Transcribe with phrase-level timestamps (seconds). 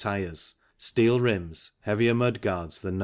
[0.03, 2.99] tyres, steel rims, heavier mudguards than No.